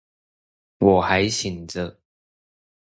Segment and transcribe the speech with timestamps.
[0.79, 1.99] 我還醒著